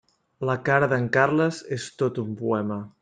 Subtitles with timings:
[0.49, 2.81] La cara d'en Carles és tot un poema.